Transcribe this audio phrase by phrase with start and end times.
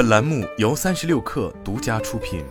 [0.00, 2.42] 本栏目由三十六氪独家出品。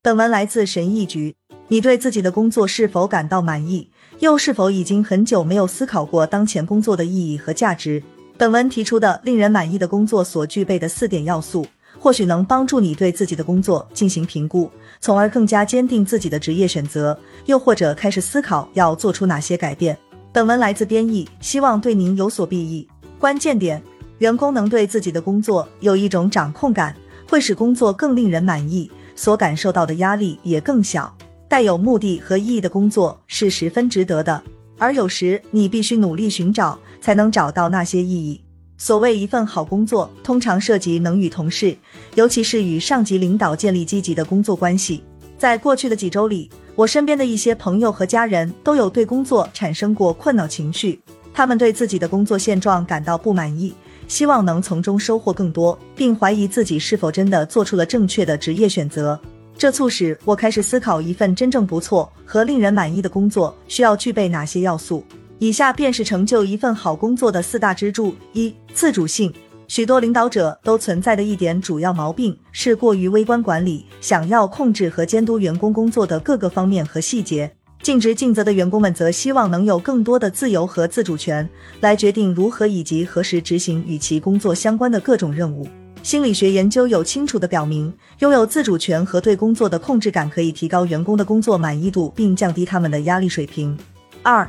[0.00, 1.36] 本文来自神意局。
[1.68, 3.90] 你对自己的工作是否感到满意？
[4.20, 8.02] 又是否已经很久没有思考过当前工作的意义和价值？
[8.38, 11.66] 本文提出的令人满意的工作所具备的四点要素，
[11.98, 14.70] 或许能帮助你对自己的工作进行评估，
[15.02, 19.98] 从而更加坚定自己的职业选择，又或者开始思考要做出哪些改变。
[20.32, 22.88] 本文来自编译，希望对您有所裨益。
[23.22, 23.80] 关键点：
[24.18, 26.92] 员工能对自己的工作有一种掌控感，
[27.28, 31.16] 会使工作更令人满意，所感受到的压力也更小。
[31.48, 34.42] 带有目的和意义的工作是十分值得的，
[34.76, 38.40] 而有时你必须努力寻找，才能找到那些意义。
[38.76, 41.76] 所谓一份好工作，通常涉及能与同事，
[42.16, 45.04] 尤其是与上级领导建立积极的工作关系。
[45.38, 51.00] 在过去的几周里，我身边的一些朋友和家人都有对工作产生过困扰情绪，
[51.34, 53.74] 他们对自己的工作现状感到不满意，
[54.06, 59.18] 希望能从中收获更多，并怀疑自己是否真的做出了正确的职业选择。
[59.56, 65.04] 这促使我开始思考，一份真正不错和令人满意的工作需要具备哪些要素。
[65.38, 69.32] 以下便是成就一份好工作的四大支柱：一、自主性。
[69.68, 77.50] 许多领导者都存在的一点主要毛病是过于微观管理，想要控制和监督员工工作的各个方面和细节。
[77.82, 81.48] 尽职尽责的员工们则希望能有更多的自由和自主权，
[81.80, 85.66] 来决定如何以及何时执行与其工作相关的各种任务。
[86.00, 93.76] 心理学研究有清楚的表明，拥有自主权和对工作的控制感可以提高员工的工作满意度，并降低他们的压力水平。
[94.22, 94.48] 二、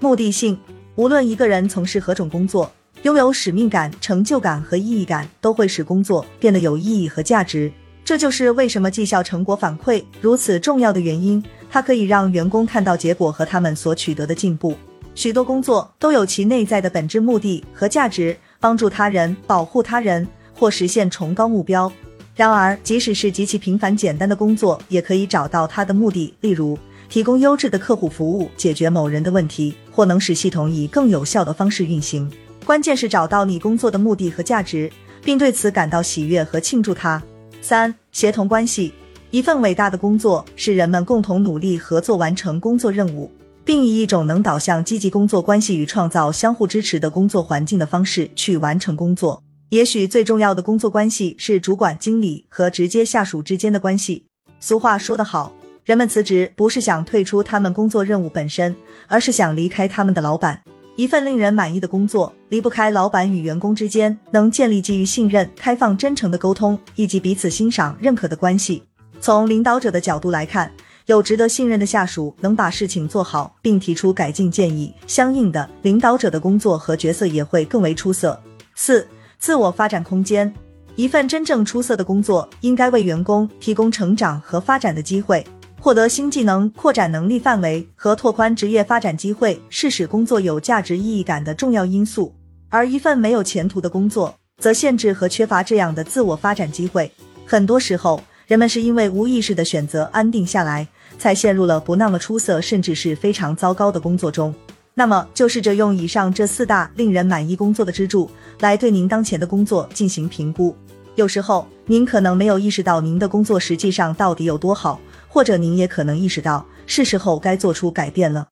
[0.00, 0.58] 目的性。
[0.96, 2.70] 无论一个人从事何种工作。
[3.02, 7.70] 拥有使命感、成就感和意义感，都会使工作变得有意义和价值。
[8.04, 11.42] 这就是为什么绩效成果反馈如此重要的原因。
[11.70, 14.76] 它可以让员工看到结果和他们所取得的进步。
[15.14, 21.90] 许多工作都有其内在的本质目的和价值，帮助他人、保护他人或实现崇高目标。
[22.36, 26.76] 然而，即使是极其平凡简单的工作，也可以找到它的目的，例如
[27.08, 32.30] 提供优质的客户服务、解决某人的问题，或能使系统以更有效的方式运行。
[32.64, 34.90] 关键是找到你工作的目的和价值，
[35.22, 37.22] 并对此感到喜悦和庆祝它。
[37.64, 38.92] 三、协同关系。
[39.30, 43.32] 一份伟大的工作是人们共同努力合作完成工作任务，
[43.64, 49.42] 并以一种能导向积极工作关系与创造相互支持的工作环境的方式去完成工作。
[49.70, 54.26] 也许最重要的工作关系是主管、经理和直接下属之间的关系。
[54.60, 55.50] 俗话说得好，
[55.84, 58.76] 人们辞职不是想退出他们工作任务本身，
[59.08, 60.60] 而是想离开他们的老板。
[60.96, 68.82] 一份令人满意的工作，离不开老板与员工之间能建立基于信任、开放、真诚的沟通，以及彼此欣赏、认可的关系。
[69.20, 70.70] 从领导者的角度来看，
[71.06, 78.40] 有值得信任的下属能把事情做好，并提出改进建议，相应的，领导者的工作和角色也会更为出色。
[78.76, 79.06] 四、
[79.38, 80.52] 自我发展空间。
[80.96, 85.44] 一份真正出色的工作，应该为员工提供成长和发展的机会。
[85.84, 92.34] 获得新技能、扩展能力范围和拓宽职业发展机会，是使工作有价值、意义感的重要因素。
[92.70, 97.12] 而一份没有前途的工作，则限制和缺乏这样的自我发展机会。
[97.44, 104.54] 很多时候，人们是因为无意识的选择安定下来，才陷入了不那么出色，甚至是非常糟糕的工作中。
[104.94, 108.30] 那么，就试着用以上这四大令人满意工作的支柱，
[108.60, 110.74] 来对您当前的工作进行评估。
[111.16, 114.98] 有时候，您可能没有意识到您的工作实际上到底有多好。
[115.34, 118.50] 或者您也可能意识到，是时候该做出改变了。